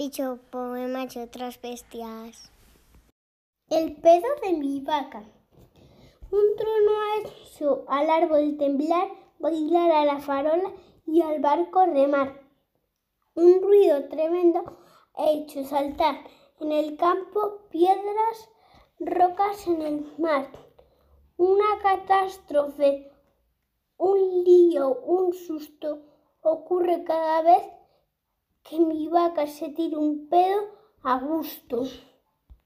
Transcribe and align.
dicho 0.00 0.38
poemas 0.50 1.14
y 1.14 1.18
otras 1.18 1.60
bestias. 1.60 2.50
El 3.68 3.96
pedo 3.96 4.28
de 4.42 4.54
mi 4.54 4.80
vaca. 4.80 5.22
Un 6.30 6.56
trueno 6.56 6.92
ha 7.02 7.28
hecho 7.28 7.84
al 7.86 8.08
árbol 8.08 8.56
temblar, 8.56 9.08
bailar 9.38 9.90
a 9.90 10.06
la 10.06 10.18
farola 10.20 10.72
y 11.04 11.20
al 11.20 11.40
barco 11.40 11.84
remar. 11.84 12.40
Un 13.34 13.60
ruido 13.60 14.08
tremendo 14.08 14.78
ha 15.16 15.28
hecho 15.32 15.64
saltar 15.64 16.16
en 16.60 16.72
el 16.72 16.96
campo 16.96 17.68
piedras, 17.68 18.48
rocas 19.00 19.66
en 19.66 19.82
el 19.82 20.14
mar. 20.16 20.50
Una 21.36 21.78
catástrofe, 21.82 23.12
un 23.98 24.44
lío, 24.44 24.98
un 25.02 25.34
susto 25.34 25.98
ocurre 26.40 27.04
cada 27.04 27.42
vez 27.42 27.79
vaca 29.10 29.46
se 29.46 29.70
tira 29.70 29.98
un 29.98 30.28
pedo 30.28 30.70
a 31.02 31.18
gusto. 31.18 31.82